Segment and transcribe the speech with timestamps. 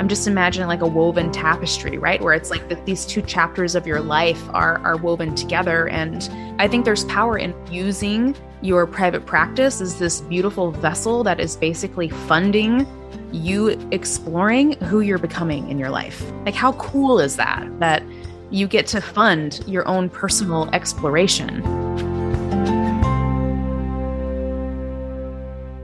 [0.00, 2.22] I'm just imagining like a woven tapestry, right?
[2.22, 5.90] Where it's like that these two chapters of your life are are woven together.
[5.90, 6.26] And
[6.58, 11.54] I think there's power in using your private practice as this beautiful vessel that is
[11.54, 12.86] basically funding
[13.30, 16.24] you exploring who you're becoming in your life.
[16.46, 17.68] Like how cool is that?
[17.78, 18.02] That
[18.50, 21.62] you get to fund your own personal exploration.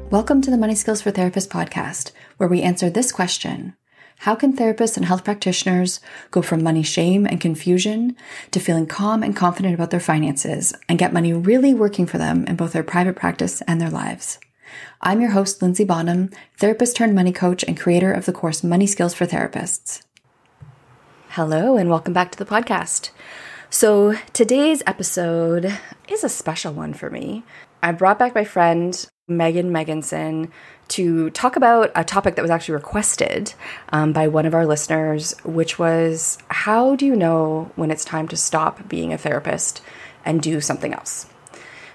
[0.09, 3.75] Welcome to the Money Skills for Therapists podcast, where we answer this question
[4.21, 8.17] How can therapists and health practitioners go from money shame and confusion
[8.51, 12.45] to feeling calm and confident about their finances and get money really working for them
[12.47, 14.39] in both their private practice and their lives?
[15.01, 18.87] I'm your host, Lindsay Bonham, therapist turned money coach and creator of the course Money
[18.87, 20.03] Skills for Therapists.
[21.31, 23.11] Hello, and welcome back to the podcast.
[23.69, 27.45] So, today's episode is a special one for me.
[27.83, 30.51] I brought back my friend Megan Meganson
[30.89, 33.55] to talk about a topic that was actually requested
[33.91, 38.29] um, by one of our listeners, which was how do you know when it's time
[38.29, 39.83] to stop being a therapist
[40.25, 41.27] and do something else?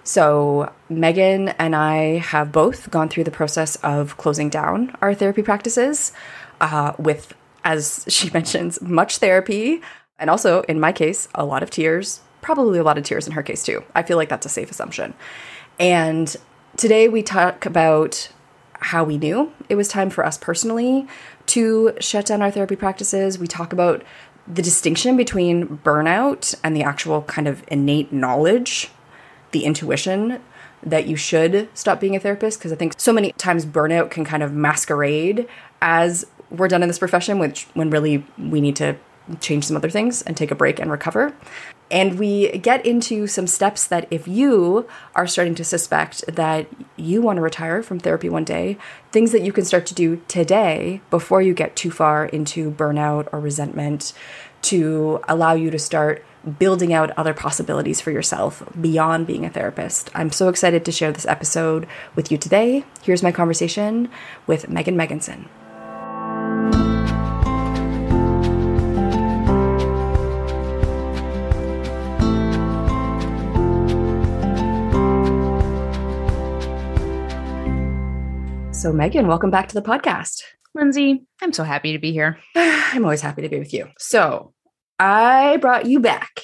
[0.03, 5.43] So, Megan and I have both gone through the process of closing down our therapy
[5.43, 6.11] practices
[6.59, 9.81] uh, with, as she mentions, much therapy,
[10.17, 13.33] and also, in my case, a lot of tears, probably a lot of tears in
[13.33, 13.83] her case too.
[13.93, 15.13] I feel like that's a safe assumption.
[15.79, 16.35] And
[16.77, 18.29] Today, we talk about
[18.81, 21.07] how we knew it was time for us personally
[21.45, 23.37] to shut down our therapy practices.
[23.37, 24.03] We talk about
[24.47, 28.89] the distinction between burnout and the actual kind of innate knowledge,
[29.51, 30.41] the intuition
[30.83, 32.59] that you should stop being a therapist.
[32.59, 35.47] Because I think so many times burnout can kind of masquerade
[35.81, 38.97] as we're done in this profession, which when really we need to
[39.39, 41.33] change some other things and take a break and recover.
[41.91, 47.21] And we get into some steps that if you are starting to suspect that you
[47.21, 48.77] want to retire from therapy one day,
[49.11, 53.27] things that you can start to do today before you get too far into burnout
[53.33, 54.13] or resentment
[54.61, 56.23] to allow you to start
[56.59, 60.09] building out other possibilities for yourself beyond being a therapist.
[60.15, 62.85] I'm so excited to share this episode with you today.
[63.03, 64.09] Here's my conversation
[64.47, 65.47] with Megan Meganson.
[78.81, 80.41] So, Megan, welcome back to the podcast.
[80.73, 82.39] Lindsay, I'm so happy to be here.
[82.55, 83.87] I'm always happy to be with you.
[83.99, 84.55] So,
[84.97, 86.41] I brought you back.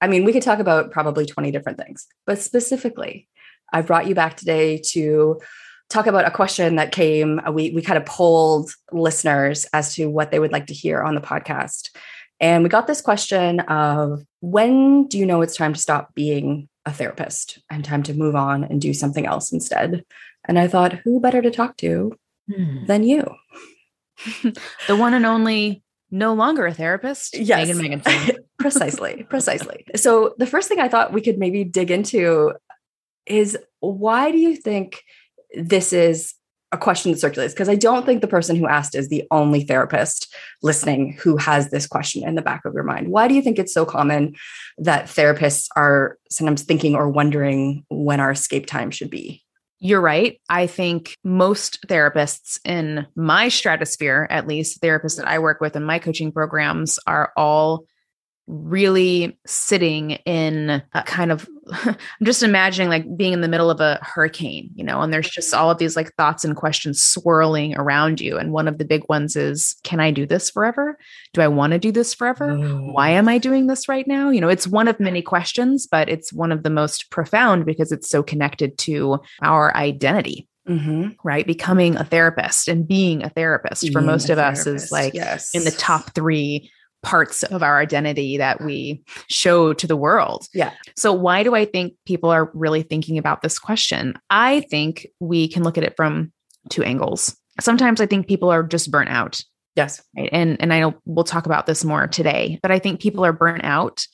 [0.00, 3.26] I mean, we could talk about probably 20 different things, but specifically,
[3.72, 5.40] I brought you back today to
[5.88, 7.40] talk about a question that came.
[7.40, 11.02] Uh, we, we kind of polled listeners as to what they would like to hear
[11.02, 11.90] on the podcast.
[12.38, 16.68] And we got this question of when do you know it's time to stop being
[16.86, 20.04] a therapist and time to move on and do something else instead?
[20.50, 22.18] And I thought, who better to talk to
[22.52, 22.84] hmm.
[22.86, 23.24] than you?
[24.42, 27.68] the one and only, no longer a therapist, yes.
[27.68, 28.38] Megan Meganson.
[28.58, 29.84] precisely, precisely.
[29.94, 32.54] So the first thing I thought we could maybe dig into
[33.26, 35.04] is why do you think
[35.54, 36.34] this is
[36.72, 39.62] a question that circulates because I don't think the person who asked is the only
[39.62, 43.08] therapist listening who has this question in the back of your mind.
[43.08, 44.34] Why do you think it's so common
[44.78, 49.44] that therapists are sometimes thinking or wondering when our escape time should be?
[49.82, 50.38] You're right.
[50.48, 55.84] I think most therapists in my stratosphere, at least therapists that I work with in
[55.84, 57.86] my coaching programs, are all
[58.50, 61.48] really sitting in a kind of
[61.84, 65.30] I'm just imagining like being in the middle of a hurricane, you know, and there's
[65.30, 68.38] just all of these like thoughts and questions swirling around you.
[68.38, 70.98] And one of the big ones is, can I do this forever?
[71.32, 72.56] Do I want to do this forever?
[72.56, 74.30] Why am I doing this right now?
[74.30, 77.92] You know, it's one of many questions, but it's one of the most profound because
[77.92, 80.48] it's so connected to our identity.
[80.68, 81.10] Mm-hmm.
[81.24, 81.46] Right.
[81.46, 84.66] Becoming a therapist and being a therapist being for most of therapist.
[84.66, 85.54] us is like yes.
[85.54, 86.70] in the top three
[87.02, 90.46] parts of our identity that we show to the world.
[90.52, 90.72] Yeah.
[90.96, 94.18] So, why do I think people are really thinking about this question?
[94.28, 96.32] I think we can look at it from
[96.68, 97.36] two angles.
[97.60, 99.40] Sometimes I think people are just burnt out.
[99.76, 100.02] Yes.
[100.16, 100.28] Right?
[100.32, 103.32] And and I know we'll talk about this more today, but I think people are
[103.32, 104.04] burnt out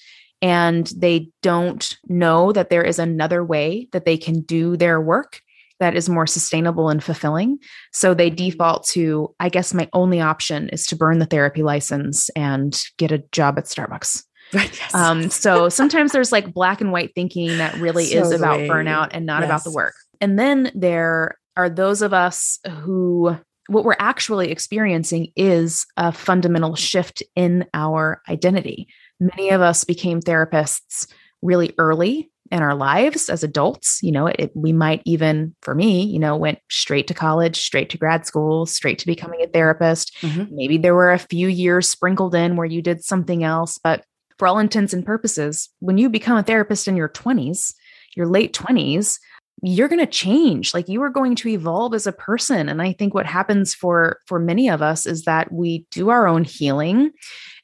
[0.43, 5.41] and they don't know that there is another way that they can do their work
[5.81, 7.59] that is more sustainable and fulfilling.
[7.93, 12.31] So they default to, I guess my only option is to burn the therapy license
[12.31, 14.25] and get a job at Starbucks.
[14.53, 14.71] Right.
[14.81, 14.95] Yes.
[14.95, 19.09] Um, so sometimes there's like black and white thinking that really so is about burnout
[19.11, 19.49] and not yes.
[19.49, 19.95] about the work.
[20.21, 23.37] And then there are those of us who
[23.69, 28.87] what we're actually experiencing is a fundamental shift in our identity.
[29.19, 31.09] Many of us became therapists
[31.43, 34.01] really early in our lives as adults.
[34.03, 37.91] You know, it, we might even, for me, you know, went straight to college, straight
[37.91, 40.17] to grad school, straight to becoming a therapist.
[40.21, 40.55] Mm-hmm.
[40.55, 44.05] Maybe there were a few years sprinkled in where you did something else, but
[44.39, 47.75] for all intents and purposes, when you become a therapist in your 20s,
[48.15, 49.19] your late 20s,
[49.63, 52.93] you're going to change like you are going to evolve as a person and i
[52.93, 57.11] think what happens for for many of us is that we do our own healing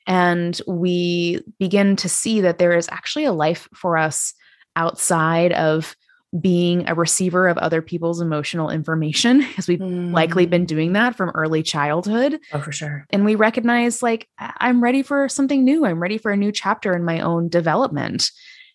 [0.06, 4.34] and we begin to see that there is actually a life for us
[4.76, 5.96] outside of
[6.40, 10.12] being a receiver of other people's emotional information because we've mm.
[10.12, 12.40] likely been doing that from early childhood.
[12.52, 13.06] Oh, for sure.
[13.10, 15.84] And we recognize like I'm ready for something new.
[15.84, 18.30] I'm ready for a new chapter in my own development.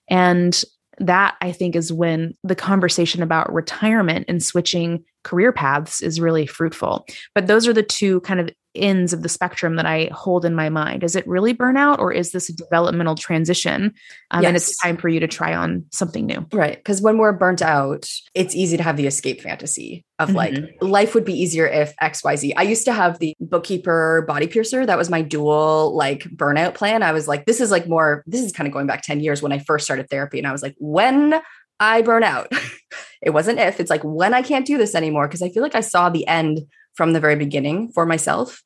[0.08, 0.64] And
[1.00, 6.46] that I think is when the conversation about retirement and switching career paths is really
[6.46, 7.06] fruitful.
[7.36, 10.56] But those are the two kind of ends of the spectrum that I hold in
[10.56, 11.04] my mind.
[11.04, 13.94] Is it really burnout or is this a developmental transition?
[14.32, 14.48] Um, yes.
[14.48, 16.46] And it's time for you to try on something new.
[16.54, 16.78] Right.
[16.78, 20.38] Because when we're burnt out, it's easy to have the escape fantasy of mm-hmm.
[20.38, 22.54] like, life would be easier if XYZ.
[22.56, 24.86] I used to have the bookkeeper body piercer.
[24.86, 27.04] That was my dual like burnout plan.
[27.04, 29.42] I was like, this is like more, this is kind of going back 10 years
[29.42, 30.38] when I first started therapy.
[30.38, 31.42] And I was like, when
[31.80, 32.52] I burn out,
[33.22, 35.28] it wasn't if, it's like when I can't do this anymore.
[35.28, 36.62] Cause I feel like I saw the end
[36.96, 38.64] from the very beginning for myself.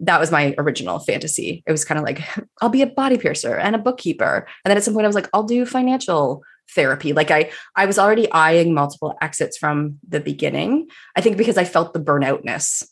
[0.00, 1.62] That was my original fantasy.
[1.66, 2.22] It was kind of like,
[2.60, 4.46] I'll be a body piercer and a bookkeeper.
[4.64, 6.42] And then at some point I was like, I'll do financial
[6.74, 7.12] therapy.
[7.12, 10.88] Like I I was already eyeing multiple exits from the beginning.
[11.16, 12.86] I think because I felt the burnoutness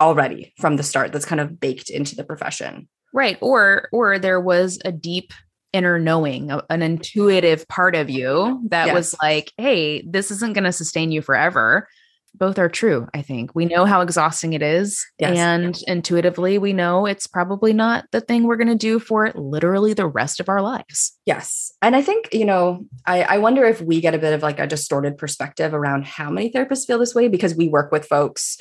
[0.00, 2.88] already from the start that's kind of baked into the profession.
[3.12, 3.38] Right.
[3.40, 5.32] Or or there was a deep
[5.72, 8.94] inner knowing, an intuitive part of you that yes.
[8.94, 11.88] was like, hey, this isn't going to sustain you forever
[12.34, 15.36] both are true i think we know how exhausting it is yes.
[15.36, 19.92] and intuitively we know it's probably not the thing we're going to do for literally
[19.92, 23.80] the rest of our lives yes and i think you know I, I wonder if
[23.80, 27.14] we get a bit of like a distorted perspective around how many therapists feel this
[27.14, 28.58] way because we work with folks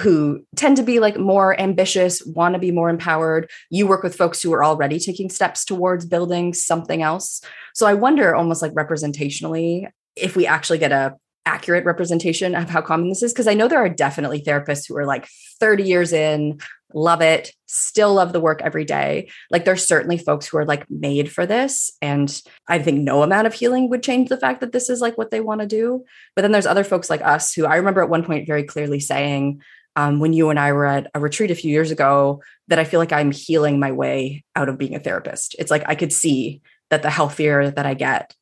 [0.00, 3.50] who tend to be like more ambitious, want to be more empowered.
[3.70, 7.40] You work with folks who are already taking steps towards building something else.
[7.74, 11.14] So I wonder almost like representationally if we actually get a
[11.46, 14.96] accurate representation of how common this is because I know there are definitely therapists who
[14.96, 15.28] are like
[15.60, 16.58] 30 years in,
[16.94, 19.28] love it, still love the work every day.
[19.50, 23.46] Like there's certainly folks who are like made for this and I think no amount
[23.46, 26.04] of healing would change the fact that this is like what they want to do.
[26.34, 29.00] But then there's other folks like us who I remember at one point very clearly
[29.00, 29.62] saying
[29.96, 32.84] um, when you and I were at a retreat a few years ago that I
[32.84, 35.56] feel like I'm healing my way out of being a therapist.
[35.58, 36.60] It's like I could see
[36.90, 38.34] that the healthier that I get,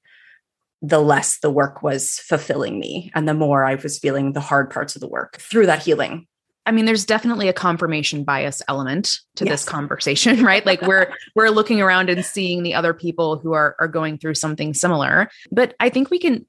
[0.82, 4.70] the less the work was fulfilling me and the more I was feeling the hard
[4.70, 6.26] parts of the work through that healing.
[6.66, 9.52] I mean, there's definitely a confirmation bias element to yes.
[9.52, 10.64] this conversation, right?
[10.64, 14.34] Like we're we're looking around and seeing the other people who are are going through
[14.34, 15.28] something similar.
[15.50, 16.46] But I think we can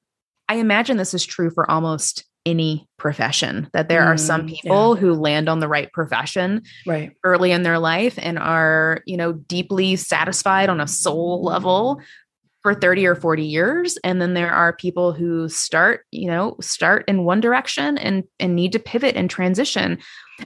[0.47, 4.49] I imagine this is true for almost any profession that there mm, are some mm,
[4.49, 5.01] people yeah.
[5.01, 9.33] who land on the right profession right early in their life and are you know
[9.33, 11.99] deeply satisfied on a soul level
[12.65, 17.05] for 30 or 40 years and then there are people who start you know start
[17.07, 19.99] in one direction and and need to pivot and transition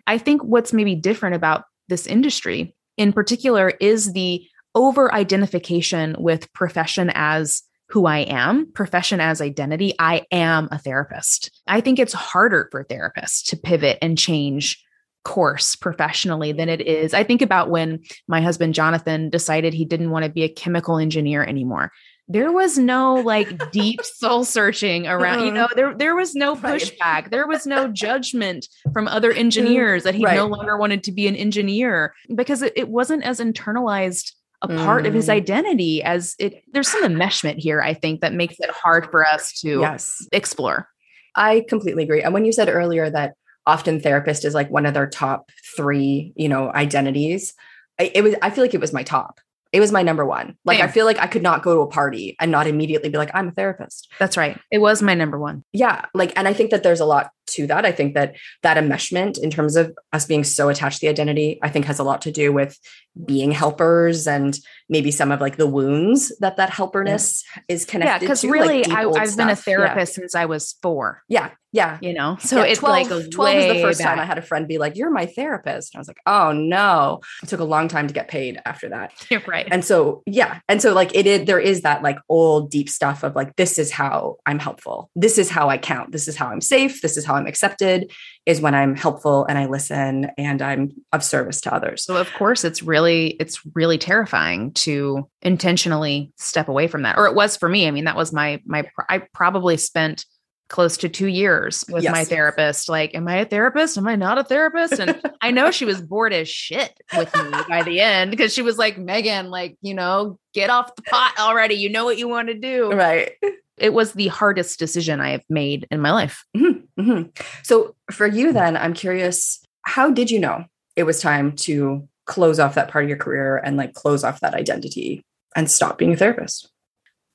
[0.05, 4.45] i think what's maybe different about this industry in particular is the
[4.75, 9.93] over identification with profession as who I am, profession as identity.
[9.97, 11.49] I am a therapist.
[11.65, 14.77] I think it's harder for therapists to pivot and change
[15.25, 17.13] course professionally than it is.
[17.13, 20.97] I think about when my husband Jonathan decided he didn't want to be a chemical
[20.97, 21.91] engineer anymore.
[22.29, 27.31] There was no like deep soul searching around, you know, there there was no pushback.
[27.31, 30.35] There was no judgment from other engineers that he right.
[30.35, 35.05] no longer wanted to be an engineer because it, it wasn't as internalized a part
[35.05, 35.07] mm.
[35.07, 35.33] of his mm.
[35.33, 39.59] identity as it there's some enmeshment here, I think, that makes it hard for us
[39.61, 40.25] to yes.
[40.31, 40.87] explore.
[41.35, 42.21] I completely agree.
[42.21, 43.35] And when you said earlier that
[43.69, 47.53] often therapist is like one of their top three, you know, identities.
[47.99, 49.39] I, it was, I feel like it was my top.
[49.71, 50.55] It was my number one.
[50.65, 50.87] Like, Same.
[50.87, 53.31] I feel like I could not go to a party and not immediately be like,
[53.33, 54.11] I'm a therapist.
[54.17, 54.59] That's right.
[54.71, 55.63] It was my number one.
[55.73, 56.05] Yeah.
[56.13, 57.85] Like, and I think that there's a lot to that.
[57.85, 61.59] I think that that enmeshment in terms of us being so attached to the identity,
[61.61, 62.77] I think has a lot to do with
[63.25, 67.61] being helpers and maybe some of like the wounds that that helperness yeah.
[67.67, 68.13] is connected to.
[68.13, 70.21] yeah, because really like I, have been a therapist yeah.
[70.21, 71.23] since I was four.
[71.27, 71.51] Yeah.
[71.71, 71.99] Yeah.
[72.01, 74.07] You know, so yeah, it's 12, like 12 was the first back.
[74.07, 75.93] time I had a friend be like, You're my therapist.
[75.93, 77.21] And I was like, Oh no.
[77.43, 79.13] It took a long time to get paid after that.
[79.47, 79.67] Right.
[79.71, 80.59] And so, yeah.
[80.67, 83.79] And so, like, it is, there is that like old deep stuff of like, this
[83.79, 85.09] is how I'm helpful.
[85.15, 86.11] This is how I count.
[86.11, 87.01] This is how I'm safe.
[87.01, 88.11] This is how I'm accepted
[88.45, 92.03] is when I'm helpful and I listen and I'm of service to others.
[92.03, 97.17] So of course it's really it's really terrifying to intentionally step away from that.
[97.17, 97.87] Or it was for me.
[97.87, 100.25] I mean, that was my my I probably spent
[100.69, 102.11] close to two years with yes.
[102.11, 102.87] my therapist.
[102.87, 103.97] Like, am I a therapist?
[103.97, 104.99] Am I not a therapist?
[104.99, 108.61] And I know she was bored as shit with me by the end because she
[108.61, 111.75] was like, Megan, like, you know, get off the pot already.
[111.75, 112.91] You know what you want to do.
[112.91, 113.31] Right.
[113.77, 116.45] It was the hardest decision I have made in my life.
[116.55, 117.01] Mm-hmm.
[117.01, 117.43] Mm-hmm.
[117.63, 122.59] So, for you, then, I'm curious, how did you know it was time to close
[122.59, 125.23] off that part of your career and like close off that identity
[125.55, 126.69] and stop being a therapist?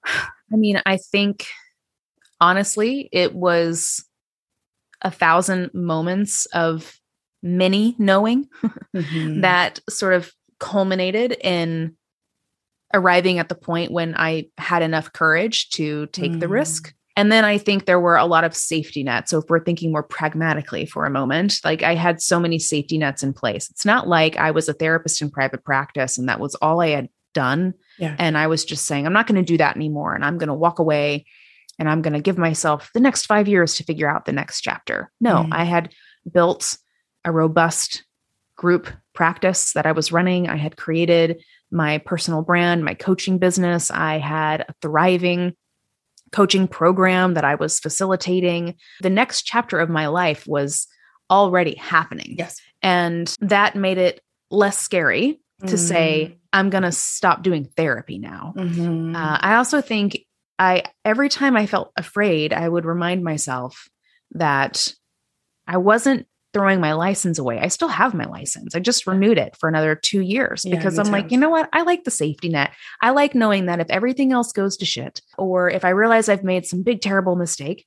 [0.04, 1.46] I mean, I think
[2.44, 4.04] honestly, it was
[5.00, 7.00] a thousand moments of
[7.42, 8.46] many knowing
[8.94, 9.40] mm-hmm.
[9.40, 11.96] that sort of culminated in
[12.92, 16.40] arriving at the point when I had enough courage to take mm.
[16.40, 16.92] the risk.
[17.16, 19.30] And then I think there were a lot of safety nets.
[19.30, 22.98] So if we're thinking more pragmatically for a moment, like I had so many safety
[22.98, 23.70] nets in place.
[23.70, 26.88] It's not like I was a therapist in private practice and that was all I
[26.88, 27.74] had done.
[27.98, 28.14] Yeah.
[28.18, 30.14] And I was just saying, I'm not going to do that anymore.
[30.14, 31.24] And I'm going to walk away
[31.78, 34.60] and I'm going to give myself the next five years to figure out the next
[34.60, 35.10] chapter.
[35.20, 35.48] No, mm.
[35.52, 35.92] I had
[36.30, 36.76] built
[37.24, 38.04] a robust
[38.56, 40.48] group practice that I was running.
[40.48, 43.90] I had created my personal brand, my coaching business.
[43.90, 45.54] I had a thriving
[46.32, 48.76] coaching program that I was facilitating.
[49.00, 50.86] The next chapter of my life was
[51.30, 52.36] already happening.
[52.38, 52.60] Yes.
[52.82, 55.78] And that made it less scary to mm.
[55.78, 58.52] say, I'm going to stop doing therapy now.
[58.56, 59.16] Mm-hmm.
[59.16, 60.18] Uh, I also think
[60.58, 63.88] I every time I felt afraid, I would remind myself
[64.32, 64.92] that
[65.66, 67.58] I wasn't throwing my license away.
[67.58, 68.76] I still have my license.
[68.76, 71.12] I just renewed it for another 2 years yeah, because I'm too.
[71.12, 71.68] like, you know what?
[71.72, 72.70] I like the safety net.
[73.02, 76.44] I like knowing that if everything else goes to shit or if I realize I've
[76.44, 77.86] made some big terrible mistake,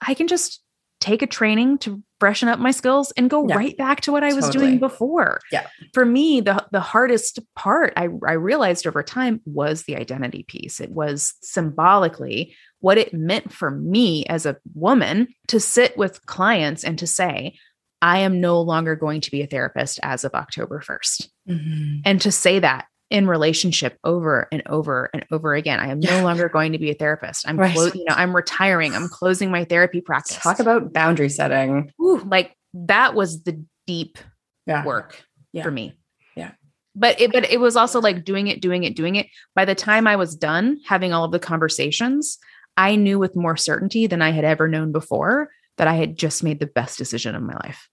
[0.00, 0.62] I can just
[1.00, 3.54] take a training to freshen up my skills and go yeah.
[3.54, 4.66] right back to what I was totally.
[4.66, 5.40] doing before.
[5.52, 5.66] Yeah.
[5.94, 10.80] For me, the the hardest part I, I realized over time was the identity piece.
[10.80, 16.84] It was symbolically what it meant for me as a woman to sit with clients
[16.84, 17.56] and to say,
[18.00, 21.28] I am no longer going to be a therapist as of October 1st.
[21.48, 22.00] Mm-hmm.
[22.04, 25.80] And to say that in relationship over and over and over again.
[25.80, 27.48] I am no longer going to be a therapist.
[27.48, 27.74] I'm right.
[27.74, 28.94] clo- you know, I'm retiring.
[28.94, 30.36] I'm closing my therapy practice.
[30.36, 31.92] Talk about boundary setting.
[32.00, 34.18] Ooh, like that was the deep
[34.66, 34.84] yeah.
[34.84, 35.62] work yeah.
[35.62, 35.98] for me.
[36.36, 36.52] Yeah.
[36.94, 39.26] But it but it was also like doing it, doing it, doing it.
[39.54, 42.38] By the time I was done having all of the conversations,
[42.76, 46.44] I knew with more certainty than I had ever known before that I had just
[46.44, 47.88] made the best decision of my life.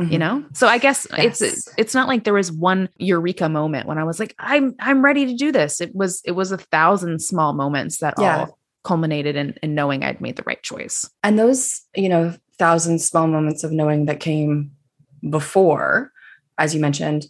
[0.00, 0.12] Mm-hmm.
[0.12, 0.44] you know?
[0.54, 1.40] So i guess yes.
[1.40, 5.04] it's it's not like there was one eureka moment when i was like i'm i'm
[5.04, 5.80] ready to do this.
[5.80, 8.40] It was it was a thousand small moments that yeah.
[8.40, 11.08] all culminated in, in knowing i'd made the right choice.
[11.22, 14.72] And those you know thousand small moments of knowing that came
[15.30, 16.12] before
[16.58, 17.26] as you mentioned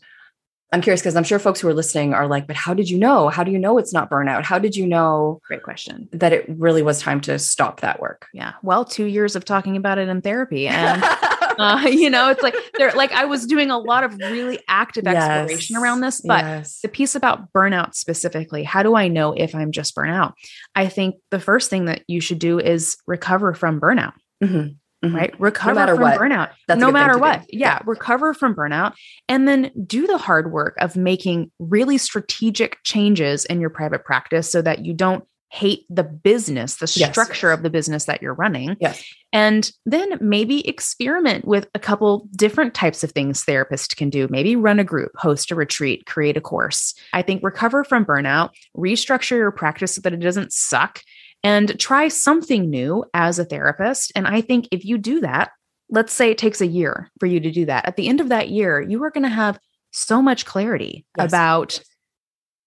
[0.73, 2.99] i'm curious because i'm sure folks who are listening are like but how did you
[2.99, 3.29] know?
[3.29, 4.43] How do you know it's not burnout?
[4.43, 6.09] How did you know great question.
[6.13, 8.27] that it really was time to stop that work?
[8.33, 8.55] Yeah.
[8.63, 11.03] Well two years of talking about it in therapy and
[11.59, 15.05] uh, you know, it's like they're like I was doing a lot of really active
[15.05, 15.17] yes.
[15.17, 16.81] exploration around this, but yes.
[16.81, 20.33] the piece about burnout specifically, how do I know if I'm just burnout?
[20.75, 24.13] I think the first thing that you should do is recover from burnout.
[24.43, 24.75] Mm-hmm.
[25.05, 25.17] Mm-hmm.
[25.17, 25.41] Right.
[25.41, 26.19] Recover no from what.
[26.19, 26.51] burnout.
[26.67, 27.45] That's no matter what.
[27.51, 27.81] Yeah, yeah.
[27.85, 28.95] Recover from burnout
[29.29, 34.51] and then do the hard work of making really strategic changes in your private practice
[34.51, 37.13] so that you don't hate the business, the yes.
[37.13, 38.77] structure of the business that you're running.
[38.81, 39.05] Yes.
[39.33, 44.27] And then maybe experiment with a couple different types of things therapists can do.
[44.29, 46.93] Maybe run a group, host a retreat, create a course.
[47.13, 51.01] I think recover from burnout, restructure your practice so that it doesn't suck,
[51.45, 54.11] and try something new as a therapist.
[54.17, 55.53] And I think if you do that,
[55.89, 57.87] let's say it takes a year for you to do that.
[57.87, 59.61] At the end of that year, you are going to have
[59.93, 61.29] so much clarity yes.
[61.29, 61.81] about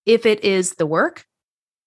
[0.05, 1.25] if it is the work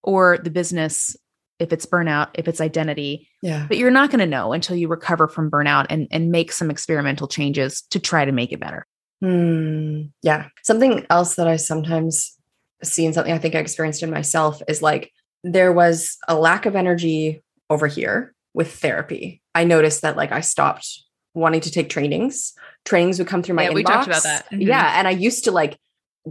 [0.02, 1.16] or the business
[1.60, 3.28] if it's burnout, if it's identity.
[3.42, 3.66] Yeah.
[3.68, 6.70] But you're not going to know until you recover from burnout and, and make some
[6.70, 8.86] experimental changes to try to make it better.
[9.20, 10.04] Hmm.
[10.22, 10.46] yeah.
[10.62, 12.34] Something else that I sometimes
[12.82, 15.12] see and something I think I experienced in myself is like
[15.44, 19.42] there was a lack of energy over here with therapy.
[19.54, 21.02] I noticed that like I stopped
[21.34, 22.54] wanting to take trainings.
[22.86, 23.74] Trainings would come through my yeah, inbox.
[23.74, 24.46] We talked about that.
[24.46, 24.62] Mm-hmm.
[24.62, 24.98] Yeah.
[24.98, 25.78] And I used to like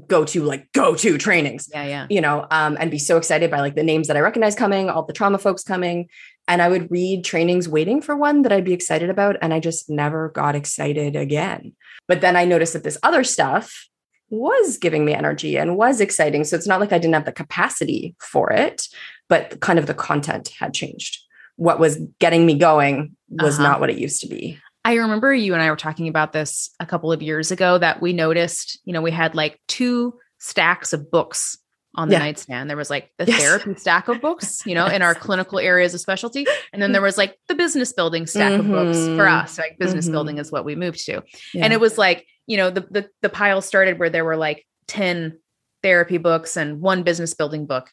[0.07, 1.67] go to like go to trainings.
[1.73, 2.07] Yeah, yeah.
[2.09, 4.89] You know, um, and be so excited by like the names that I recognize coming,
[4.89, 6.07] all the trauma folks coming.
[6.47, 9.35] And I would read trainings waiting for one that I'd be excited about.
[9.41, 11.73] And I just never got excited again.
[12.07, 13.87] But then I noticed that this other stuff
[14.31, 16.43] was giving me energy and was exciting.
[16.43, 18.87] So it's not like I didn't have the capacity for it,
[19.27, 21.19] but kind of the content had changed.
[21.55, 23.67] what was getting me going was Uh-huh.
[23.67, 24.57] not what it used to be.
[24.89, 28.01] I remember you and I were talking about this a couple of years ago that
[28.01, 31.59] we noticed, you know, we had like two stacks of books
[31.93, 32.19] on the Yeah.
[32.19, 32.71] nightstand.
[32.71, 33.39] There was like the Yes.
[33.39, 36.47] therapy stack of books, you know, in our clinical areas of specialty.
[36.73, 39.43] And then there was like the business building stack of books for Mhm.
[39.43, 39.59] us.
[39.59, 40.11] Like business Mhm.
[40.11, 41.21] building is what we moved to.
[41.53, 41.65] Yeah.
[41.65, 44.65] And it was like, you know, the, the the pile started where there were like
[44.87, 45.37] 10
[45.83, 47.91] therapy books and one business building book.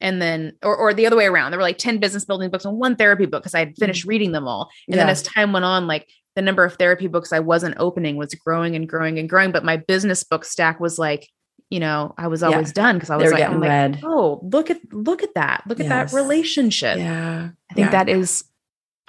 [0.00, 1.50] And then or or the other way around.
[1.50, 4.04] There were like 10 business building books and one therapy book because I had finished
[4.04, 4.70] reading them all.
[4.88, 5.10] And then Mm-hmm.
[5.10, 8.76] As time went on, like the number of therapy books I wasn't opening was growing
[8.76, 9.50] and growing and growing.
[9.50, 11.28] But my business book stack was like,
[11.68, 12.48] you know, I was Yeah.
[12.48, 14.00] always done because I was like, getting like, read.
[14.04, 15.64] oh, look at look at that.
[15.66, 16.98] Look at that relationship.
[16.98, 17.48] yeah.
[17.70, 17.90] I think Yeah.
[17.90, 18.44] that is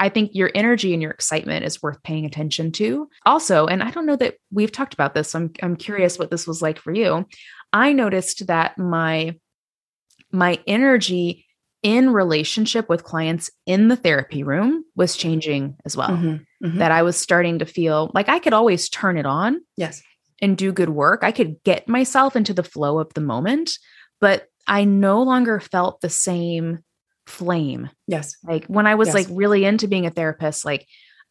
[0.01, 3.09] I think your energy and your excitement is worth paying attention to.
[3.25, 5.31] Also, and I don't know that we've talked about this.
[5.31, 7.25] So I'm I'm curious what this was like for you.
[7.73, 9.35] I noticed that my
[10.31, 11.45] my energy
[11.81, 16.09] in relationship with clients in the therapy room was changing as well.
[16.09, 16.45] Mhm.
[16.63, 16.77] Mhm.
[16.77, 20.01] That I was starting to feel like I could always turn it on yes.
[20.41, 21.23] and do good work.
[21.23, 23.71] I could get myself into the flow of the moment,
[24.19, 26.79] but I no longer felt the same
[27.25, 28.35] flame Yes.
[28.43, 29.15] like when I was Yes.
[29.15, 30.85] like really into being a therapist, like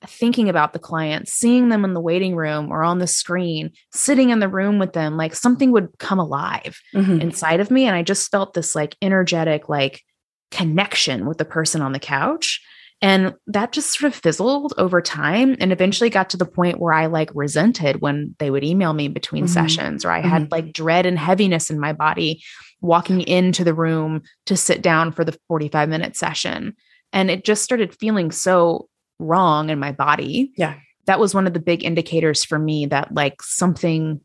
[0.06, 4.30] thinking about the clients, seeing them in the waiting room or on the screen, sitting
[4.30, 7.20] in the room with them, like something would come alive Mhm.
[7.20, 7.86] inside of me.
[7.86, 10.02] And I just felt this like energetic, like
[10.50, 12.60] connection with the person on the couch.
[13.00, 16.92] And that just sort of fizzled over time and eventually got to the point where
[16.92, 19.50] I like resented when they would email me between Mhm.
[19.50, 22.42] sessions or I had like dread and heaviness in my body
[22.80, 26.74] walking into the room to sit down for the 45 minute session.
[27.12, 30.52] And it just started feeling so wrong in my body.
[30.56, 30.74] Yeah.
[31.06, 34.20] That was one of the big indicators for me that like something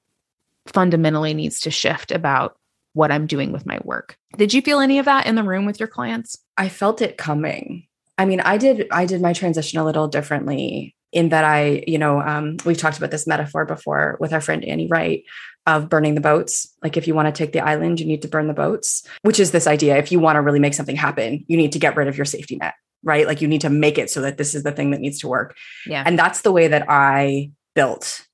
[0.65, 2.57] fundamentally needs to shift about
[2.93, 4.17] what I'm doing with my work.
[4.37, 6.37] Did you feel any of that in the room with your clients?
[6.57, 7.87] I felt it coming.
[8.17, 11.97] I mean, I did I did my transition a little differently in that I, you
[11.97, 15.23] know, um, we've talked about this metaphor before with our friend Annie Wright
[15.65, 16.67] of burning the boats.
[16.83, 19.39] Like if you want to take the island, you need to burn the boats, which
[19.39, 19.97] is this idea.
[19.97, 22.25] If you want to really make something happen, you need to get rid of your
[22.25, 22.73] safety net,
[23.03, 23.27] right?
[23.27, 25.27] Like you need to make it so that this is the thing that needs to
[25.27, 25.55] work.
[25.85, 26.03] Yeah.
[26.05, 28.25] And that's the way that I built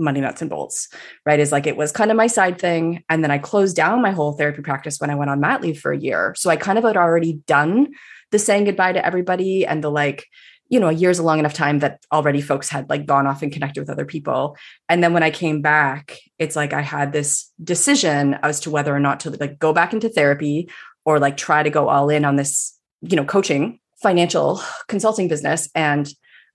[0.00, 0.88] money nuts and bolts
[1.26, 4.00] right is like it was kind of my side thing and then i closed down
[4.00, 6.56] my whole therapy practice when i went on mat leave for a year so i
[6.56, 7.86] kind of had already done
[8.30, 10.26] the saying goodbye to everybody and the like
[10.68, 13.42] you know a year's a long enough time that already folks had like gone off
[13.42, 14.56] and connected with other people
[14.88, 18.94] and then when i came back it's like i had this decision as to whether
[18.94, 20.70] or not to like go back into therapy
[21.04, 25.68] or like try to go all in on this you know coaching financial consulting business
[25.74, 26.08] and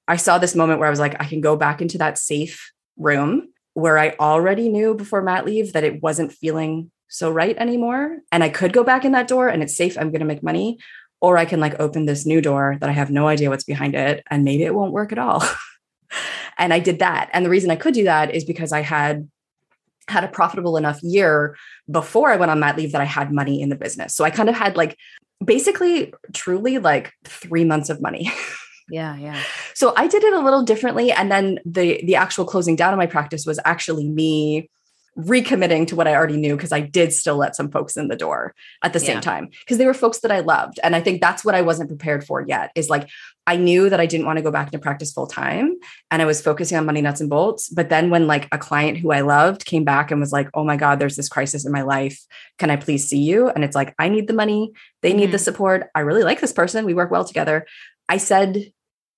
[0.07, 2.71] i saw this moment where i was like i can go back into that safe
[2.97, 8.19] room where I already knew before mat leave that it wasn't feeling so right anymore.
[8.31, 9.97] And I could go back in that door and it's safe.
[9.97, 10.79] I'm going to make money.
[11.21, 13.95] Or I can like open this new door that I have no idea what's behind
[13.95, 15.43] it and maybe it won't work at all.
[16.57, 17.29] and I did that.
[17.33, 19.29] And the reason I could do that is because I had
[20.07, 21.57] had a profitable enough year
[21.89, 24.15] before I went on mat leave that I had money in the business.
[24.15, 24.97] So I kind of had like
[25.43, 28.31] basically truly like 3 months of money.
[28.87, 29.15] Yeah.
[29.17, 29.41] Yeah.
[29.73, 31.11] So I did it a little differently.
[31.11, 34.69] And then the the actual closing down of my practice was actually me
[35.17, 38.15] recommitting to what I already knew because I did still let some folks in the
[38.17, 39.21] door at the same Yeah.
[39.21, 40.79] time because they were folks that I loved.
[40.83, 43.07] And I think that's what I wasn't prepared for yet is like
[43.47, 45.75] I knew that I didn't want to go back into practice full time
[46.11, 47.69] and I was focusing on money nuts and bolts.
[47.69, 50.63] But then when like a client who I loved came back and was like, oh
[50.65, 52.19] my God, there's this crisis in my life.
[52.57, 53.47] Can I please see you?
[53.49, 54.73] And it's like, I need the money.
[55.01, 55.41] They need the Mhm.
[55.41, 55.89] support.
[55.95, 56.85] I really like this person.
[56.85, 57.65] We work well together.
[58.09, 58.71] I said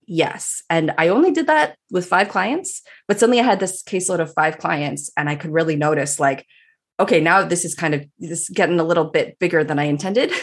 [0.08, 0.64] yes.
[0.70, 4.34] And I only did that with five clients, but suddenly I had this caseload of
[4.34, 6.46] five clients and I could really notice like,
[7.00, 9.84] okay, now this is kind of this is getting a little bit bigger than I
[9.84, 10.32] intended.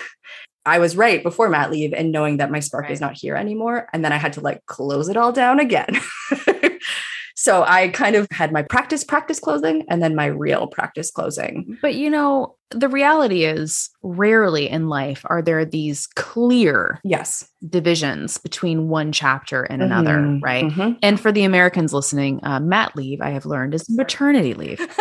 [0.67, 3.89] I was right before mat leave and knowing that my spark is not here anymore.
[3.93, 6.01] And then I had to like close it all down again.
[7.45, 11.77] so I kind of had my practice practice closing and then my real practice closing.
[11.83, 17.47] But you know, the reality is rarely in life are there these clear Yes.
[17.69, 20.41] divisions between one chapter and another, Mhm.
[20.43, 20.65] right?
[20.65, 20.97] Mhm.
[21.03, 24.81] And for the Americans listening, uh, mat leave, I have learned, is maternity leave.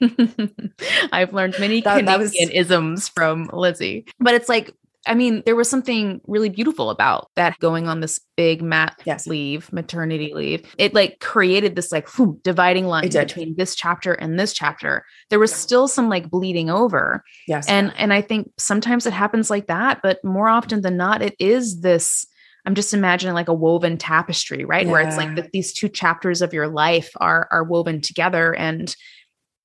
[1.12, 4.06] I've learned many That- Canadian that was- isms from Lizzie.
[4.20, 4.72] But it's like,
[5.06, 9.26] I mean, there was something really beautiful about that going on this big mat Yes.
[9.26, 10.74] leave, maternity leave.
[10.78, 15.04] It like created this like whew, dividing line between this chapter and this chapter.
[15.30, 17.22] There was still some like bleeding over.
[17.46, 17.68] Yes.
[17.68, 21.34] And and I think sometimes it happens like that, but more often than not, it
[21.38, 22.26] is this.
[22.66, 24.88] I'm just imagining like a woven tapestry, right?
[24.88, 28.54] Where it's like that these two chapters of your life are are woven together.
[28.54, 28.94] And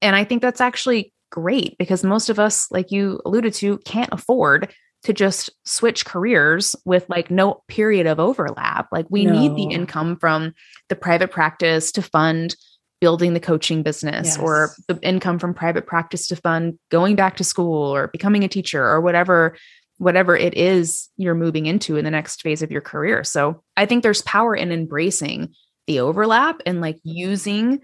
[0.03, 4.09] and I think that's actually great because most of us, like you alluded to, can't
[4.11, 4.71] afford
[5.03, 8.87] to just switch careers with like no period of overlap.
[8.91, 9.33] Like we no.
[9.33, 10.53] need the income from
[10.89, 12.55] the private practice to fund
[12.99, 14.37] building the coaching business yes.
[14.37, 18.47] or the income from private practice to fund going back to school or becoming a
[18.47, 19.57] teacher or whatever
[19.97, 23.23] whatever it is you're moving into in the next phase of your career.
[23.23, 25.53] So, I think there's power in embracing
[25.85, 27.81] the overlap and like using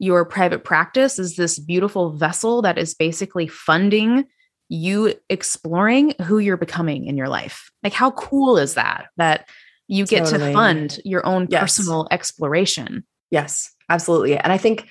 [0.00, 4.24] your private practice as this beautiful vessel that is basically funding
[4.68, 7.70] you exploring who you're becoming in your life.
[7.82, 9.48] Like how cool is that that
[9.88, 10.52] you get totally.
[10.52, 11.60] to fund your own yes.
[11.60, 13.04] personal exploration.
[13.30, 14.36] Yes, absolutely.
[14.36, 14.88] And I think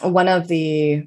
[0.00, 1.06] one of the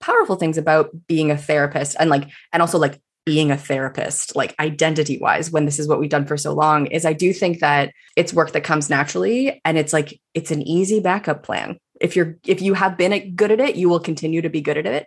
[0.00, 4.54] powerful things about being a therapist and like and also like being a therapist like
[4.58, 7.58] identity wise when this is what we've done for so long is i do think
[7.58, 12.16] that it's work that comes naturally and it's like it's an easy backup plan if
[12.16, 14.86] you're if you have been good at it you will continue to be good at
[14.86, 15.06] it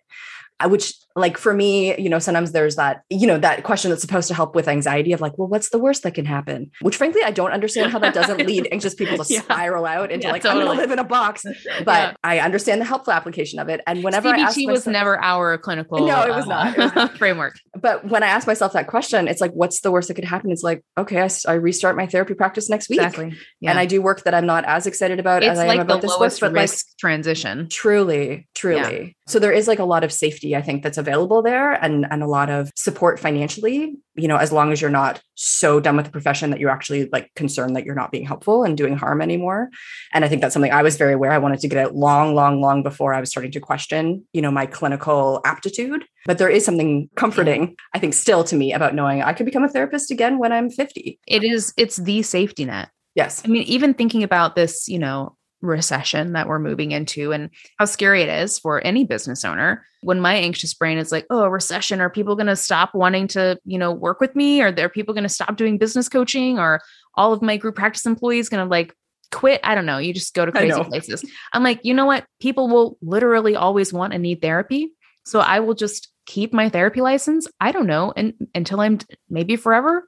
[0.61, 4.01] I which like for me you know sometimes there's that you know that question that's
[4.01, 6.71] supposed to help with anxiety of like well what's the worst that can happen?
[6.81, 9.41] Which frankly i don't understand how that doesn't lead anxious people to yeah.
[9.41, 10.61] spiral out into yeah, like totally.
[10.61, 11.43] i'm gonna live in a box.
[11.85, 12.13] But yeah.
[12.23, 15.57] i understand the helpful application of it and whenever CBT I myself, was never our
[15.57, 16.77] clinical no it was, uh, not.
[16.77, 17.55] It was not framework.
[17.79, 20.51] But when i ask myself that question it's like what's the worst that could happen?
[20.51, 22.99] It's like okay i, I restart my therapy practice next week.
[22.99, 23.37] Exactly.
[23.63, 25.85] And i do work that i'm not as excited about it's as i like am
[25.85, 27.67] about this work but like transition.
[27.69, 29.17] Truly truly.
[29.27, 32.23] So there is like a lot of safety i think that's available there and and
[32.23, 36.05] a lot of support financially you know as long as you're not so done with
[36.05, 39.21] the profession that you're actually like concerned that you're not being helpful and doing harm
[39.21, 39.69] anymore.
[40.13, 42.35] And i think that's something i was very aware i wanted to get out long
[42.35, 46.05] long long before i was starting to question you know my clinical aptitude.
[46.25, 49.63] But there is something comforting i think still to me about knowing i could become
[49.63, 52.89] a therapist again when i'm 50 it is it's the safety net.
[53.15, 53.41] Yes.
[53.43, 57.85] I mean even thinking about this you know recession that we're moving into and how
[57.85, 59.85] scary it is for any business owner.
[60.01, 63.27] When my anxious brain is like oh a recession are people going to stop wanting
[63.29, 64.61] to you know work with me?
[64.61, 66.59] Or are people going to stop doing business coaching?
[66.59, 66.81] Or
[67.15, 68.95] all of my group practice employees going to like
[69.31, 69.61] quit?
[69.63, 69.97] I don't know.
[69.97, 71.23] You just go to crazy places.
[71.53, 72.25] I'm like you know what?
[72.39, 74.91] People will literally always want and need therapy
[75.23, 77.47] so i will just keep my therapy license.
[77.59, 80.07] I don't know and until i'm maybe forever.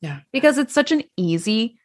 [0.00, 0.20] Yeah.
[0.32, 1.78] Because it's such an easy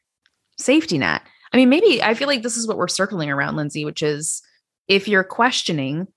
[0.58, 1.22] safety net
[1.54, 4.42] I mean, maybe I feel like this is what we're circling around, Lindsay, which is
[4.88, 6.08] if you're questioning,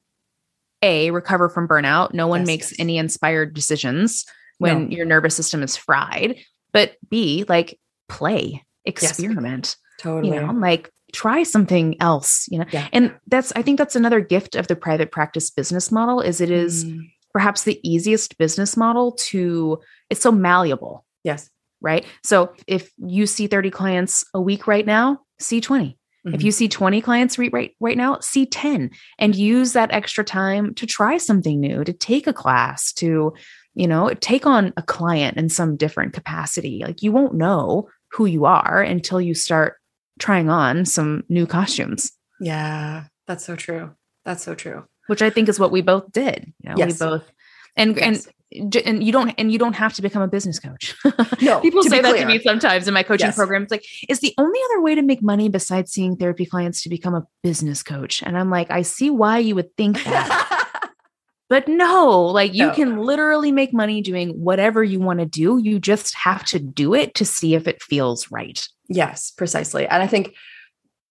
[0.82, 2.80] A, recover from burnout, no one yes, makes yes.
[2.80, 4.24] any inspired decisions
[4.58, 4.96] when no.
[4.96, 6.36] your nervous system is fried.
[6.72, 9.76] But B, like play, experiment.
[9.76, 10.34] Yes, totally.
[10.34, 12.66] You know, like try something else, you know.
[12.70, 12.88] Yeah.
[12.92, 16.50] And that's I think that's another gift of the private practice business model is it
[16.50, 17.00] is mm.
[17.32, 21.04] perhaps the easiest business model to it's so malleable.
[21.24, 21.50] Yes
[21.84, 22.04] right?
[22.24, 25.98] So if you see 30 clients a week right now, see 20.
[26.26, 26.34] Mm-hmm.
[26.34, 30.24] If you see 20 clients right, right right now, see 10 and use that extra
[30.24, 33.34] time to try something new, to take a class, to
[33.74, 36.82] you know, take on a client in some different capacity.
[36.84, 39.76] Like you won't know who you are until you start
[40.18, 42.12] trying on some new costumes.
[42.40, 43.94] Yeah, that's so true.
[44.24, 44.84] That's so true.
[45.08, 46.52] Which I think is what we both did.
[46.62, 47.00] You know, yes.
[47.00, 47.30] we both
[47.76, 50.94] and yes and you don't and you don't have to become a business coach.
[51.42, 53.36] No, people say that to me sometimes in my coaching yes.
[53.36, 53.64] program.
[53.64, 56.88] It's like, is the only other way to make money besides seeing therapy clients to
[56.88, 58.22] become a business coach?
[58.22, 60.90] And I'm like, I see why you would think that.
[61.48, 62.74] but no, like you no.
[62.74, 65.58] can literally make money doing whatever you want to do.
[65.58, 68.66] You just have to do it to see if it feels right.
[68.88, 69.86] Yes, precisely.
[69.86, 70.34] And I think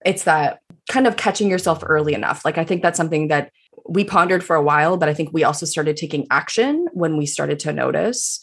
[0.06, 2.46] it's that kind of catching yourself early enough.
[2.46, 3.52] Like I think that's something that
[3.88, 7.26] we pondered for a while, but I think we also started taking action when we
[7.26, 8.40] started to notice.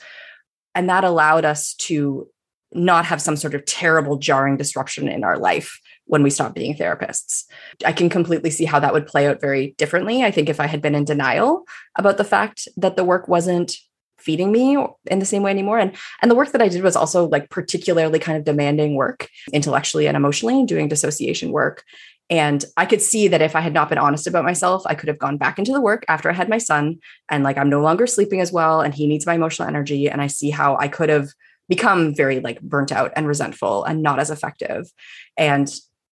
[0.74, 2.28] And that allowed us to
[2.72, 6.76] not have some sort of terrible jarring disruption in our life when we stopped being
[6.76, 7.44] therapists.
[7.84, 10.22] I can completely see how that would play out very differently.
[10.22, 11.64] I think if I had been in denial
[11.96, 13.76] about the fact that the work wasn't
[14.20, 14.76] feeding me
[15.06, 17.48] in the same way anymore and and the work that I did was also like
[17.48, 21.84] particularly kind of demanding work intellectually and emotionally doing dissociation work
[22.30, 25.08] and I could see that if I had not been honest about myself, I could
[25.08, 27.82] have gone back into the work after I had my son and like I'm no
[27.82, 30.08] longer sleeping as well and he needs my emotional energy.
[30.08, 31.30] And I see how I could have
[31.68, 34.92] become very like burnt out and resentful and not as effective.
[35.36, 35.68] And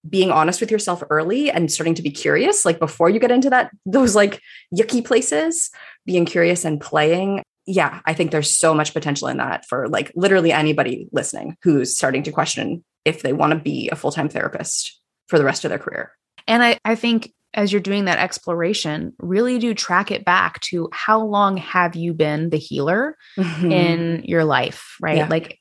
[0.09, 3.51] being honest with yourself early and starting to be curious, like before you get into
[3.51, 4.41] that, those like
[4.75, 5.71] yucky places,
[6.05, 7.43] being curious and playing.
[7.67, 11.97] Yeah, I think there's so much potential in that for like literally anybody listening who's
[11.97, 14.98] starting to question if they want to be a full time therapist
[15.29, 16.13] for the rest of their career.
[16.47, 20.89] And I, I think as you're doing that exploration, really do track it back to
[20.93, 23.73] how long have you been the healer mm-hmm.
[23.73, 25.19] in your life, right?
[25.19, 25.29] Yeah.
[25.29, 25.59] Like,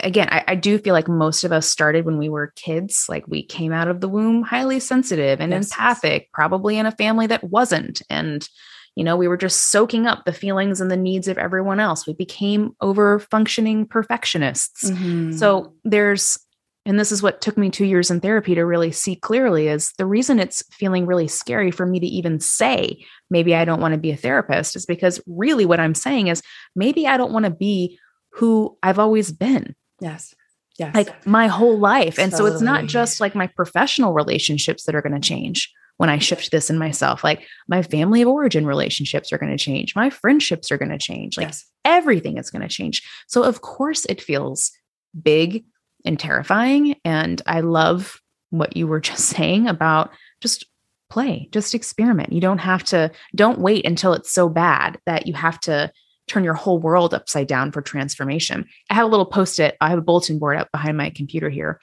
[0.00, 3.06] again, I, I, do feel like most of us started when we were kids.
[3.08, 5.70] Like, we came out of the womb highly sensitive and yes.
[5.70, 8.02] empathic, probably in a family that wasn't.
[8.10, 8.46] And,
[8.94, 12.06] you know, we were just soaking up the feelings and the needs of everyone else.
[12.06, 14.90] We became over functioning perfectionists.
[14.90, 15.32] Mm-hmm.
[15.32, 16.38] So there's,
[16.84, 19.92] and this is what took me two years in therapy to really see clearly is
[19.98, 23.92] the reason it's feeling really scary for me to even say, maybe I don't want
[23.92, 26.42] to be a therapist is because really what I'm saying is
[26.74, 27.98] maybe I don't want to be
[28.32, 29.76] who I've always been.
[30.00, 30.34] Yes.
[30.78, 30.94] Yes.
[30.94, 32.18] Like my whole life.
[32.18, 32.50] And totally.
[32.50, 36.18] so it's not just like my professional relationships that are going to change when I
[36.18, 37.22] shift this in myself.
[37.22, 39.94] Like my family of origin relationships are going to change.
[39.94, 41.36] My friendships are going to change.
[41.36, 41.64] Like yes.
[41.84, 43.08] everything is going to change.
[43.28, 44.72] So of course it feels
[45.20, 45.64] big
[46.04, 46.96] and terrifying.
[47.04, 50.10] And I love what you were just saying about
[50.40, 50.66] just
[51.10, 52.32] play, just experiment.
[52.32, 55.92] You don't have to, don't wait until it's so bad that you have to
[56.28, 58.66] turn your whole world upside down for transformation.
[58.88, 61.50] I have a little post it, I have a bulletin board up behind my computer
[61.50, 61.80] here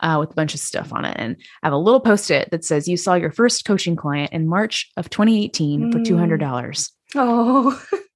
[0.00, 1.16] uh, with a bunch of stuff on it.
[1.18, 4.32] And I have a little post it that says, You saw your first coaching client
[4.32, 5.92] in March of 2018 mm.
[5.92, 6.90] for $200.
[7.14, 7.84] Oh,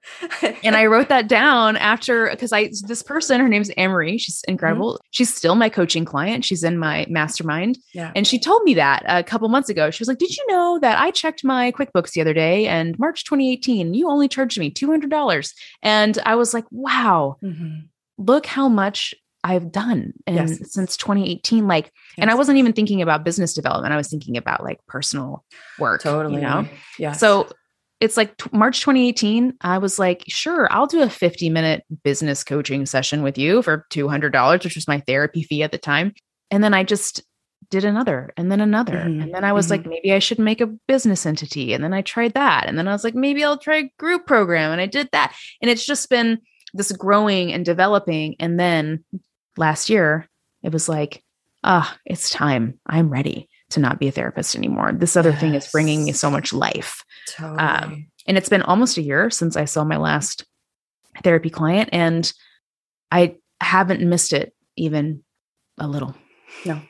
[0.64, 4.18] and I wrote that down after because I this person, her name's Amory.
[4.18, 4.94] She's incredible.
[4.94, 5.06] Mm-hmm.
[5.10, 6.44] She's still my coaching client.
[6.44, 7.78] She's in my mastermind.
[7.92, 8.12] Yeah.
[8.14, 9.90] And she told me that a couple months ago.
[9.90, 12.98] She was like, Did you know that I checked my QuickBooks the other day and
[12.98, 15.52] March 2018, you only charged me $200?
[15.82, 17.80] And I was like, Wow, mm-hmm.
[18.18, 19.14] look how much
[19.44, 20.72] I've done and yes.
[20.72, 21.92] since 2018 like yes.
[22.18, 25.44] and I wasn't even thinking about business development I was thinking about like personal
[25.78, 26.66] work totally you know
[26.98, 27.48] yeah so
[28.00, 29.54] it's like t- March 2018.
[29.60, 33.86] I was like, sure, I'll do a 50 minute business coaching session with you for
[33.90, 36.12] $200, which was my therapy fee at the time.
[36.50, 37.22] And then I just
[37.70, 38.96] did another and then another.
[38.96, 39.22] Mm-hmm.
[39.22, 39.72] And then I was mm-hmm.
[39.72, 41.72] like, maybe I should make a business entity.
[41.72, 42.66] And then I tried that.
[42.66, 44.72] And then I was like, maybe I'll try a group program.
[44.72, 45.34] And I did that.
[45.60, 46.38] And it's just been
[46.74, 48.36] this growing and developing.
[48.38, 49.04] And then
[49.56, 50.28] last year,
[50.62, 51.24] it was like,
[51.64, 52.78] ah, oh, it's time.
[52.86, 54.92] I'm ready to not be a therapist anymore.
[54.92, 55.40] This other yes.
[55.40, 57.04] thing is bringing me so much life.
[57.36, 57.58] Totally.
[57.58, 60.44] Um, and it's been almost a year since I saw my last
[61.24, 62.32] therapy client, and
[63.10, 65.24] I haven't missed it even
[65.78, 66.14] a little.
[66.64, 66.82] No,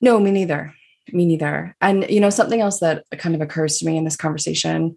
[0.00, 0.74] no, me neither.
[1.12, 1.76] Me neither.
[1.80, 4.96] And, you know, something else that kind of occurs to me in this conversation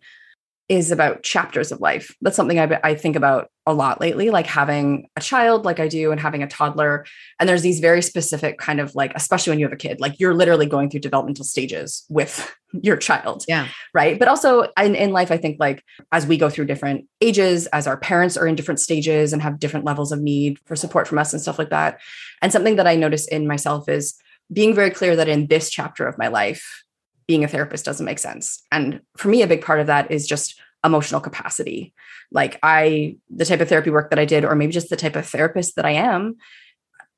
[0.70, 2.14] is about chapters of life.
[2.22, 5.88] That's something I, I think about a lot lately, like having a child like I
[5.88, 7.06] do and having a toddler.
[7.40, 10.20] And there's these very specific kind of like, especially when you have a kid, like
[10.20, 13.46] you're literally going through developmental stages with your child.
[13.48, 13.68] Yeah.
[13.94, 14.20] Right.
[14.20, 17.88] But also in, in life, I think like as we go through different ages, as
[17.88, 21.18] our parents are in different stages and have different levels of need for support from
[21.18, 22.00] us and stuff like that.
[22.42, 24.16] And something that I notice in myself is
[24.52, 26.84] being very clear that in this chapter of my life,
[27.28, 28.64] being a therapist doesn't make sense.
[28.72, 31.94] And for me, a big part of that is just emotional capacity.
[32.32, 35.16] Like I, the type of therapy work that I did, or maybe just the type
[35.16, 36.38] of therapist that I am,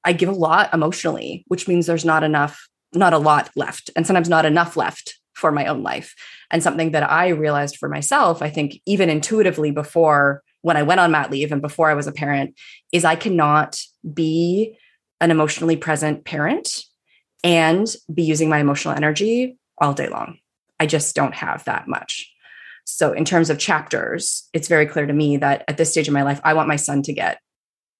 [0.04, 4.08] I give a lot emotionally, which means there's not enough, not a lot left, and
[4.08, 6.16] sometimes not enough left for my own life.
[6.50, 11.00] And something that I realized for myself, I think even intuitively before when I went
[11.00, 12.58] on mat leave and before I was a parent,
[12.92, 13.80] is I cannot
[14.14, 14.78] be
[15.22, 16.84] an emotionally present parent
[17.44, 20.38] and be using my emotional energy all day long.
[20.80, 22.32] I just don't have that much.
[22.86, 26.14] So, in terms of chapters, it's very clear to me that at this stage of
[26.14, 27.40] my life, I want my son to get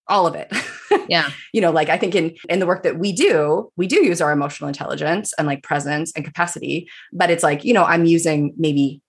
[0.08, 0.52] all of it.
[1.08, 1.32] Yeah.
[1.54, 4.22] you know, like I think in in the work that we do, we do use
[4.22, 8.54] our emotional intelligence and like presence and capacity, but it's like, you know, I'm using
[8.58, 9.02] maybe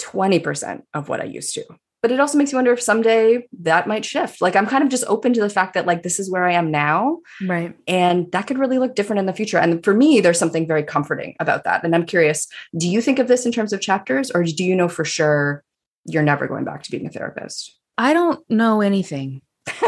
[0.00, 1.64] 20% of what I used to
[2.02, 4.42] but it also makes you wonder if someday that might shift.
[4.42, 6.52] Like I'm kind of just open to the fact that like this is where I
[6.52, 7.20] am now.
[7.40, 7.74] Right.
[7.86, 9.58] And that could really look different in the future.
[9.58, 11.84] And for me, there's something very comforting about that.
[11.84, 14.74] And I'm curious, do you think of this in terms of chapters or do you
[14.74, 15.62] know for sure
[16.04, 17.78] you're never going back to being a therapist?
[17.96, 19.42] I don't know anything.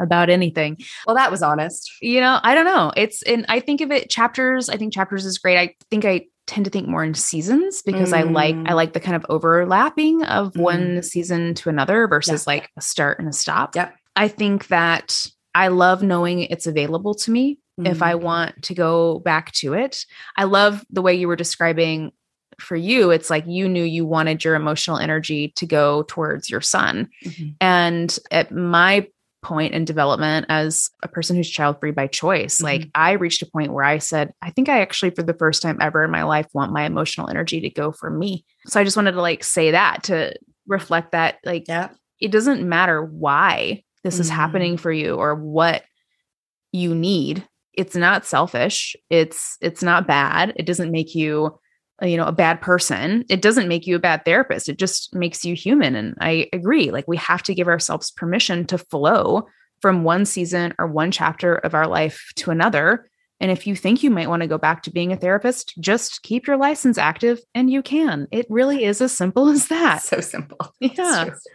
[0.00, 0.78] about anything.
[1.06, 1.90] Well, that was honest.
[2.00, 2.92] You know, I don't know.
[2.96, 4.68] It's and I think of it chapters.
[4.68, 5.58] I think chapters is great.
[5.58, 8.18] I think I tend to think more in seasons because mm.
[8.18, 8.74] I like I mm.
[8.74, 10.60] like the kind of overlapping of mm.
[10.60, 12.52] one season to another versus yeah.
[12.52, 13.76] like a start and a stop.
[13.76, 13.94] Yep.
[14.16, 17.86] I think that I love knowing it's available to me mm.
[17.88, 18.22] if I mm.
[18.22, 20.04] want to go back to it.
[20.36, 22.12] I love the way you were describing
[22.58, 26.60] for you it's like you knew you wanted your emotional energy to go towards your
[26.60, 27.08] son.
[27.24, 27.50] Mm-hmm.
[27.60, 29.06] And at my
[29.42, 32.56] point in development as a person who's child free by choice.
[32.56, 32.64] Mm-hmm.
[32.64, 35.62] Like I reached a point where I said, I think I actually, for the first
[35.62, 38.44] time ever in my life, want my emotional energy to go for me.
[38.66, 40.34] So I just wanted to like say that to
[40.66, 41.90] reflect that, like, yeah.
[42.20, 44.22] it doesn't matter why this mm-hmm.
[44.22, 45.84] is happening for you or what
[46.72, 47.46] you need.
[47.74, 48.96] It's not selfish.
[49.08, 50.52] It's it's not bad.
[50.56, 51.58] It doesn't make you
[52.00, 55.12] Uh, you know a bad person it doesn't make you a bad therapist it just
[55.14, 59.44] makes you human and i agree like we have to give ourselves permission to flow
[59.80, 63.08] from one season or one chapter of our life to another
[63.40, 66.22] And if you think you might want to go back to being a therapist, just
[66.22, 68.26] keep your license active and you can.
[68.32, 70.02] It really is as simple as that.
[70.02, 70.74] So simple.
[70.80, 71.24] Yeah.
[71.24, 71.52] It's true.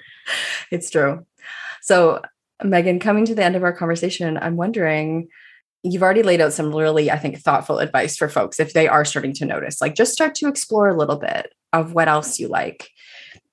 [0.72, 1.26] It's true.
[1.82, 2.22] So,
[2.64, 5.28] Megan, coming to the end of our conversation, I'm wondering
[5.84, 9.06] you've already laid out some really, I think, thoughtful advice for folks if they are
[9.06, 12.48] starting to notice, like just start to explore a little bit of what else you
[12.48, 12.90] like.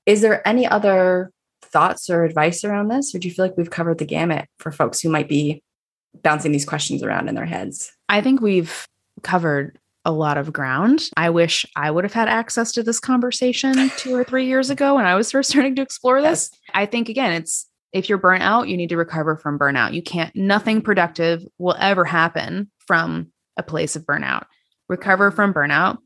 [0.07, 3.15] Is there any other thoughts or advice around this?
[3.15, 5.63] Or do you feel like we've covered the gamut for folks who might be
[6.23, 7.93] bouncing these questions around in their heads?
[8.09, 8.87] I think we've
[9.23, 11.03] covered a lot of ground.
[11.17, 14.95] I wish I would have had access to this conversation two or three years ago
[14.95, 16.51] when I was first starting to explore this.
[16.53, 16.61] Yes.
[16.75, 19.93] I think, again, it's if you're burnt out, you need to recover from burnout.
[19.95, 24.45] You can't, nothing productive will ever happen from a place of burnout.
[24.89, 25.99] Recover from burnout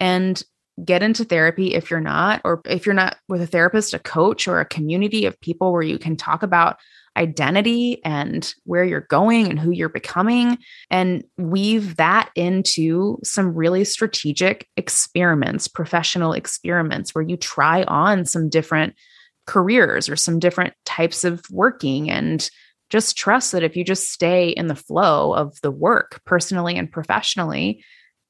[0.00, 0.42] and
[0.84, 4.46] get into therapy if you're not, or if you're not with a therapist, a coach,
[4.46, 6.78] or a community of people where you can talk about
[7.16, 10.56] identity and where you're going and who you're becoming,
[10.88, 18.48] and weave that into some really strategic experiments, professional experiments where you try on some
[18.48, 18.94] different
[19.48, 22.50] careers or some different types of working and
[22.90, 26.92] just trust that if you just stay in the flow of the work personally and
[26.92, 27.82] professionally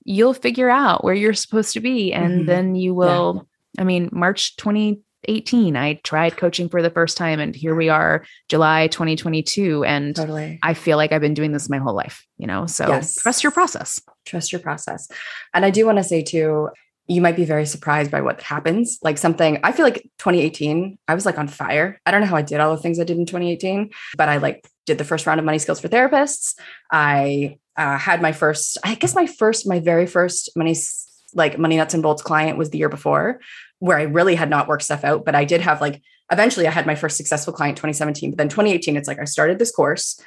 [0.05, 2.47] you'll figure out where you're supposed to be and mm-hmm.
[2.47, 3.83] then you will yeah.
[3.83, 8.25] i mean march 2018 i tried coaching for the first time and here we are
[8.49, 10.61] july 2022 and totally.
[10.63, 13.17] i feel like i've been doing this my whole life you know so yes.
[13.17, 15.09] trust your process trust your process
[15.53, 16.69] and i do want to say too
[17.09, 18.99] you might be very surprised by what happens.
[19.03, 21.99] Like something, I feel like 2018, I was like on fire.
[22.05, 24.37] I don't know how I did all the things I did in 2018, but I
[24.37, 26.55] like did the first round of money skills for therapists.
[26.93, 30.77] I uh, had my first, I guess my first, my very first money,
[31.33, 33.41] like money nuts and bolts client was the year before,
[33.79, 36.71] where I really had not worked stuff out, but I did have like, eventually I
[36.71, 40.21] had my first successful client 2017, but then 2018, it's like I started this course.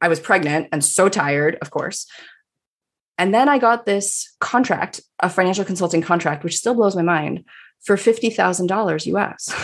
[0.00, 2.06] I was pregnant and so tired, of course.
[3.18, 7.44] And then I got this contract, a financial consulting contract, which still blows my mind
[7.84, 9.54] for $50,000 US.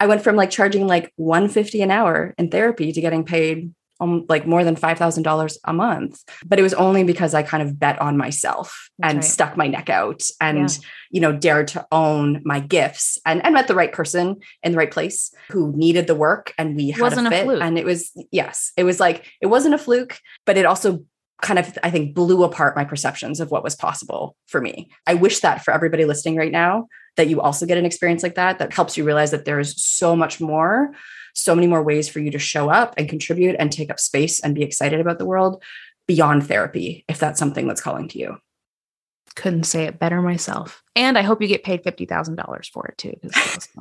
[0.00, 4.24] I went from like charging like 150 an hour in therapy to getting paid um,
[4.28, 6.22] like more than $5,000 a month.
[6.46, 9.24] But it was only because I kind of bet on myself That's and right.
[9.24, 10.76] stuck my neck out and, yeah.
[11.10, 14.78] you know, dared to own my gifts and, and met the right person in the
[14.78, 16.54] right place who needed the work.
[16.58, 17.48] And we had wasn't a fit.
[17.48, 21.04] A and it was, yes, it was like, it wasn't a fluke, but it also
[21.40, 24.90] kind of, I think, blew apart my perceptions of what was possible for me.
[25.06, 28.34] I wish that for everybody listening right now, that you also get an experience like
[28.34, 30.92] that, that helps you realize that there's so much more,
[31.34, 34.40] so many more ways for you to show up and contribute and take up space
[34.40, 35.62] and be excited about the world
[36.06, 38.38] beyond therapy, if that's something that's calling to you
[39.34, 40.82] couldn't say it better myself.
[40.96, 43.14] And I hope you get paid $50,000 for it too.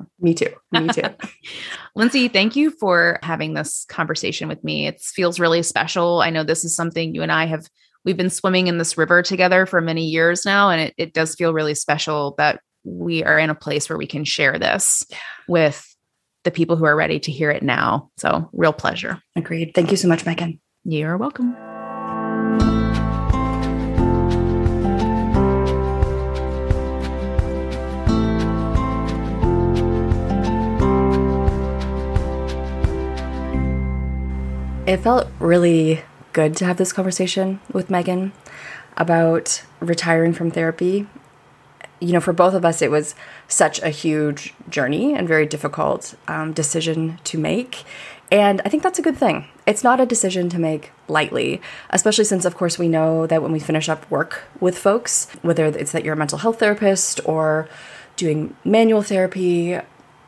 [0.20, 0.54] me too.
[0.72, 1.02] Me too.
[1.96, 4.88] Lindsay, thank you for having this conversation with me.
[4.88, 6.22] It feels really special.
[6.22, 7.68] I know this is something you and I have,
[8.06, 10.70] we've been swimming in this river together for many years now.
[10.70, 14.08] And it, it does feel really special that we are in a place where we
[14.08, 15.06] can share this
[15.48, 15.96] with
[16.44, 18.10] the people who are ready to hear it now.
[18.18, 19.22] So, real pleasure.
[19.36, 19.74] Agreed.
[19.76, 20.62] Thank you so much, Megan.
[20.86, 21.58] You're welcome.
[34.88, 38.32] It felt really good to have this conversation with Megan
[38.95, 41.06] about retiring from therapy.
[42.00, 43.13] You know, for both of us, it was
[43.50, 47.84] such a huge journey and very difficult um, decision to make.
[48.32, 49.50] And I think that's a good thing.
[49.65, 53.52] It's not a decision to make lightly, especially since, of course, we know that when
[53.52, 57.67] we finish up work with folks, whether it's that you're a mental health therapist or
[58.15, 59.80] doing manual therapy,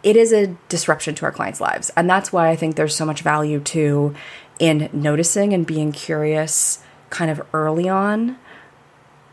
[0.02, 1.92] it is a disruption to our clients' lives.
[1.96, 4.16] And that's why I think there's so much value to
[4.60, 8.38] in noticing and being curious kind of early on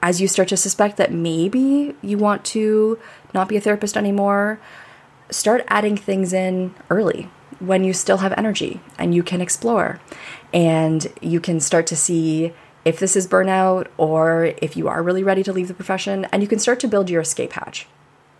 [0.02, 2.98] as you start to suspect that maybe you want to
[3.34, 4.58] not be a therapist anymore
[5.30, 10.00] start adding things in early when you still have energy and you can explore.
[10.52, 12.52] And you can start to see
[12.84, 16.26] if this is burnout or if you are really ready to leave the profession.
[16.26, 17.86] And you can start to build your escape hatch.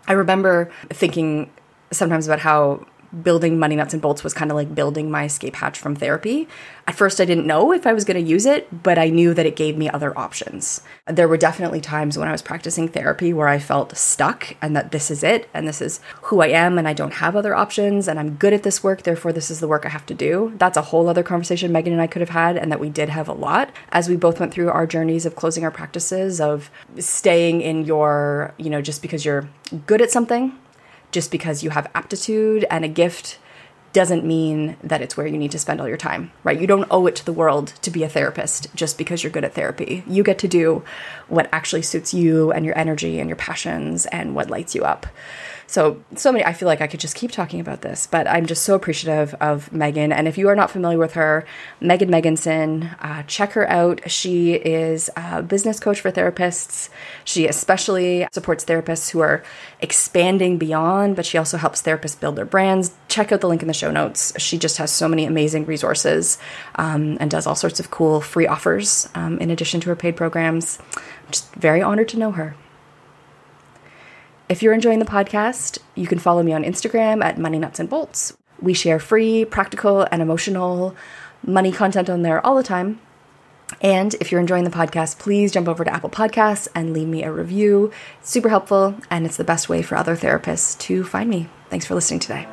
[0.07, 1.49] I remember thinking
[1.91, 2.85] sometimes about how
[3.23, 6.47] building money nuts and bolts was kind of like building my escape hatch from therapy.
[6.87, 9.33] At first, I didn't know if I was going to use it, but I knew
[9.33, 10.81] that it gave me other options.
[11.05, 14.91] There were definitely times when I was practicing therapy where I felt stuck and that
[14.91, 18.07] this is it and this is who I am and I don't have other options
[18.07, 20.53] and I'm good at this work, therefore, this is the work I have to do.
[20.57, 23.09] That's a whole other conversation Megan and I could have had and that we did
[23.09, 26.69] have a lot as we both went through our journeys of closing our practices, of
[26.99, 29.49] staying in your, you know, just because you're
[29.85, 30.57] good at something
[31.11, 33.39] just because you have aptitude and a gift
[33.93, 36.59] doesn't mean that it's where you need to spend all your time, right?
[36.59, 39.45] You don't owe it to the world to be a therapist just because you're good
[39.45, 40.03] at therapy.
[40.05, 40.83] You get to do
[41.27, 45.07] what actually suits you and your energy and your passions and what lights you up.
[45.69, 48.45] So, so many, I feel like I could just keep talking about this, but I'm
[48.45, 50.13] just so appreciative of Megan.
[50.13, 51.45] And if you are not familiar with her,
[51.81, 54.09] Megan Meganson, uh, check her out.
[54.09, 56.89] She is a business coach for therapists.
[57.25, 59.43] She especially supports therapists who are
[59.81, 62.95] expanding beyond, but she also helps therapists build their brands.
[63.09, 64.31] Check out the link in the show notes.
[64.39, 66.37] She just has so many amazing resources
[66.75, 70.15] um, and does all sorts of cool free offers um, in addition to her paid
[70.15, 70.79] programs.
[70.95, 72.55] I'm just very honored to know her.
[74.49, 77.89] If you're enjoying the podcast, you can follow me on Instagram at Money Nuts and
[77.89, 78.37] Bolts.
[78.61, 80.95] We share free, practical, and emotional
[81.45, 83.01] money content on there all the time.
[83.81, 87.23] And if you're enjoying the podcast, please jump over to Apple Podcasts and leave me
[87.23, 87.91] a review.
[88.21, 91.49] It's super helpful, and it's the best way for other therapists to find me.
[91.69, 92.47] Thanks for listening today.